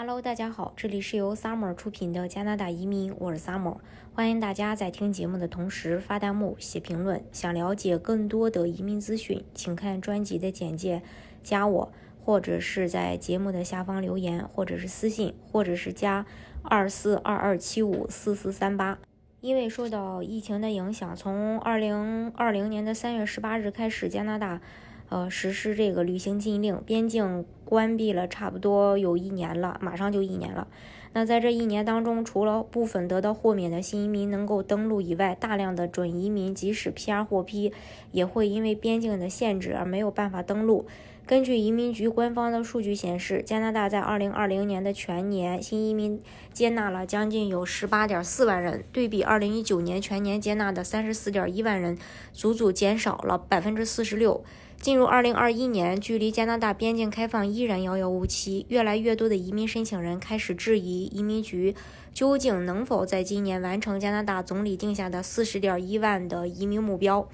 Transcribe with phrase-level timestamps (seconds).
[0.00, 3.78] Hello，大家好，这里是由 Summer 出品的加拿大移民，我是 Summer，
[4.14, 7.20] 欢迎大家在听节目的同时发弹幕、写评论。
[7.32, 11.02] 想了解更多的移民资讯，请看专辑的简介，
[11.42, 11.92] 加我，
[12.24, 16.24] 或者是在节目的下方留言，或者是私信，或者是加
[16.62, 19.00] 二四二二七五四四三八。
[19.40, 24.60] 因为受到疫情的影响，从二零二零年的三月十八日开始，加拿大。
[25.08, 30.68] 呃，实施这个旅行禁令，边境关闭了差不多有一年了，马上就一年了。
[31.14, 37.72] 那在这一年当中，除了部分得到豁免的新移民能够登陆以外，大量的准移民即使 PR 获批，
[38.12, 40.86] 也会因为边境的限制而没有办法登陆。
[41.28, 46.22] 根据移民局官方的数据显示，加拿大在2020年的全年新移民
[46.54, 51.98] 接纳了将近有18.4万人，对比2019年全年接纳的34.1万人，
[52.32, 54.40] 足足减少了46%。
[54.80, 58.64] 进入二零二一年，距离加拿大边境开放依然遥遥无期。
[58.70, 61.74] 越来越多的移民申请人开始质疑移民局
[62.14, 67.28] 究竟能否在今年完成加拿大总理定下的四十点一万的移民目标。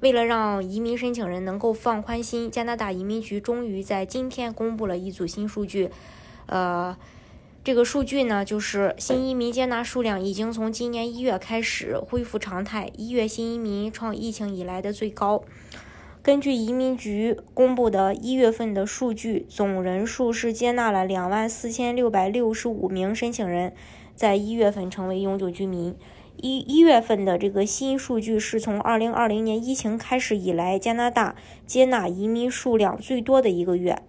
[0.00, 5.90] 为了让移民申请人能够放宽心，加拿大移民局终于在今天公布了一组新数据。
[6.46, 6.96] 呃，
[7.62, 15.42] 这个数据呢，就是新移民接纳数量已经从今年一月开始恢复常态，一月新移民创疫情以来的最高。
[16.22, 23.74] 根据移民局公布的一月份的数据，总人数是接纳了两万四千六百六十五名申请人，
[24.14, 25.94] 在一月份成为永久居民。
[26.42, 31.34] 一一月份的这个新数据是从二零二零年疫情开始以来，加拿大
[31.66, 34.02] 接纳移民数量最多的一个月。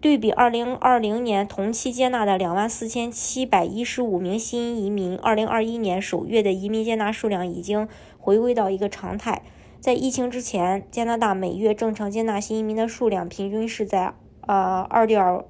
[0.00, 9.40] 对比二零二零年同期接纳的两万四千七百一十五名新移民，二零二一年首月的移民接纳数量已经回归到一个常态。
[9.80, 14.12] 在疫情之前，加拿大每月正常接纳新移民的数量平均是在
[14.42, 15.42] 呃二点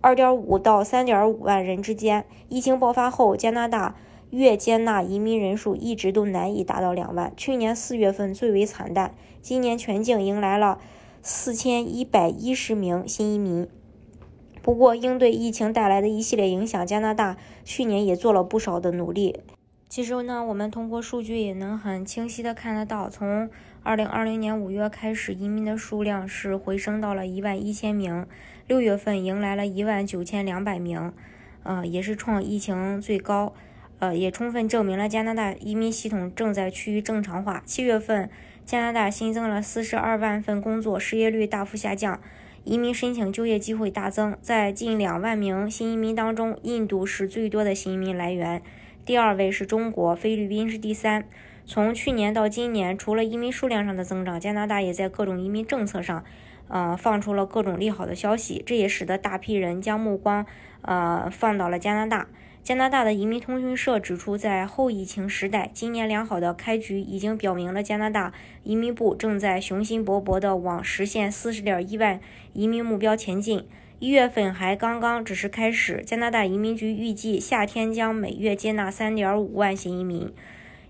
[0.00, 2.24] 二点五到三点五万人之间。
[2.48, 3.94] 疫情爆发后，加拿大
[4.30, 7.32] 月接纳移民人数一直都难以达到两万。
[7.36, 10.78] 去年四月份最为惨淡，今年全境迎来了
[11.22, 13.68] 四千一百一十名新移民。
[14.62, 19.40] 不过，应对疫情带来的一系列影响，加拿大去年也做了不少的努力。
[19.88, 23.50] 其实呢，我们通过数据也能很清晰的看得到，从
[23.82, 28.26] 二零二零年五月开始，移民的数量是回升到了一万一千名，
[28.68, 31.12] 六月份迎来了一万九千两百名，
[31.64, 33.52] 呃，也是创疫情最高，
[34.00, 37.62] 呃，也充分证明了加拿大移民系统正在趋于正常化。
[37.64, 38.28] 七月份，
[38.64, 42.18] 加拿大新增了四十二万份工作，失业率大幅下降，
[42.64, 44.36] 移民申请就业机会大增。
[44.40, 48.62] 在近两万名新移民当中，印度是最多的新移民来源。
[49.04, 51.26] 第二位是中国，菲律宾是第三。
[51.66, 56.24] 从去年到今年，除了移民数量上的增长，加拿大也在各种移民政策上，
[56.68, 58.62] 呃，放出了各种利好的消息。
[58.64, 60.46] 这也使得大批人将目光，
[60.80, 62.28] 呃，放到了加拿大。
[62.62, 68.32] 加拿大的移民通讯社指出，在后疫情时代，今年良好的开局已经表明了加拿大
[68.62, 72.20] 移民部正在雄心勃勃地往实现四十点一万
[72.52, 73.66] 移民目标前进。
[73.98, 80.32] 一月份还刚刚只是开始，加拿大移民局预计夏天将每月接纳三点五万新移民。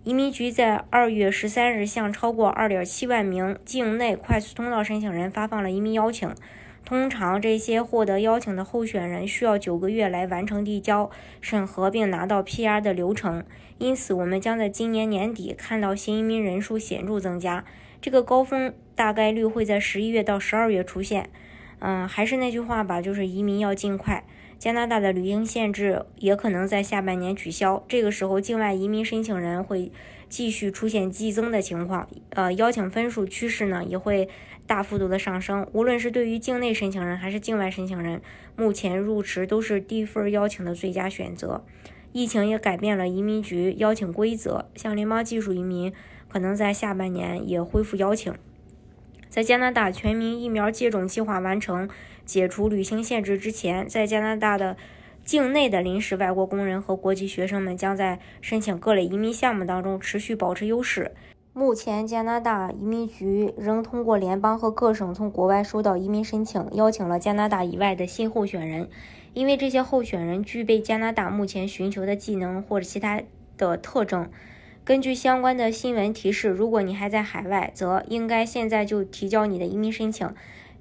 [0.02, 6.34] 移民局在二月十三日向超过二点七万名境内快速通道申请人发放了移民邀请。
[6.84, 11.08] 通常，这些获得邀请的候选人需要九个月来完成递交、
[11.40, 13.44] 审核并拿到 PR 的流程。
[13.78, 17.64] 因此，我们将在今年年底看到新移民人数显著增加。
[18.00, 21.30] 这个高峰大概率会在十一月到十二月出现。
[21.78, 24.24] 嗯，还是那句话吧，就是移民要尽快。
[24.58, 29.90] 加拿大的旅行限制也可能在下半年取消，这个时候境外移民申请人会
[30.28, 32.06] 继续出现激增的情况。
[32.30, 34.28] 呃，邀请分数趋势呢也会
[34.70, 35.66] 大幅度的上升。
[35.72, 38.22] 无论是对于境内申请人还是境外申请人，
[38.54, 41.64] 目前入池都是低分邀请的最佳选择。
[42.12, 45.92] 疫情也改变了移民局邀请规则，像联邦技术移民
[46.28, 48.32] 可能在下半年也恢复邀请。
[49.28, 51.90] 在加拿大全民疫苗接种计划完成、
[52.24, 54.76] 解除旅行限制之前，在加拿大的
[55.24, 61.10] 境内的临时外国工人和国际学生们将在申请各类移民项目当中持续保持优势。
[61.60, 68.88] 目前，加拿大移民局仍通过联邦和各省从国外收到移民申请，邀请了加拿大以外的新候选人，
[69.34, 73.20] 因为这些候选人具备加拿大目前寻求的技能或者其他
[73.58, 74.30] 的特征。
[74.84, 80.34] 根据相关的新闻提示，如果你还在海外，则应该现在就提交你的移民申请，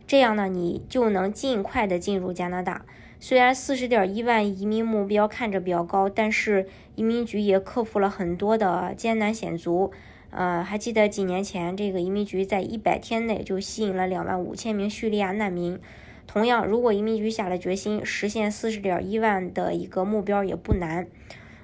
[0.08, 2.86] 这样呢，你就能尽快的进入加拿大。
[3.20, 9.92] 虽然四十点一万移民目标看着比较高，但是移民局也克服了很多的艰难险阻。
[10.32, 15.80] 呃，还记得几年前，这个移民局在一百天内就吸引了两万五千名叙利亚难民。
[16.28, 21.08] 同样，如果移民局下了决心实现四十点一万的一个目标，也不难。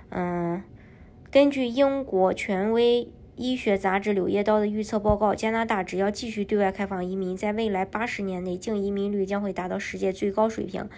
[0.10, 0.64] 嗯，
[1.30, 10.90] 根据英国权威医学杂志《柳叶刀》的预测报告，加拿大只要继续对外开放移民，在未来八十年内，净移民率将会达到世界最高水平，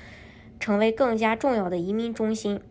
[0.59, 2.61] 成为更加重要的移民中心。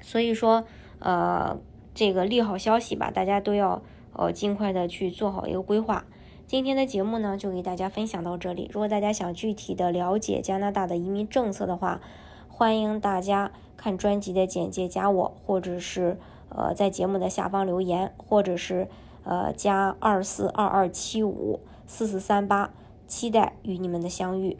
[0.00, 0.64] 所以说，
[0.98, 1.60] 呃，
[1.94, 6.04] 这个利好消息吧，大家都要呃尽快的去做好一个规划。
[6.46, 8.68] 今天的节目呢，就给大家分享到这里。
[8.72, 12.00] 如果大家想具体的了解加拿大的移民政策的话，
[12.48, 16.18] 欢迎大家看专辑的简介，加我，或者是
[16.48, 18.88] 呃在节目的下方留言，或者是
[19.22, 22.70] 呃加二四二二七五四四三八，
[23.06, 24.58] 期待与你们的相遇。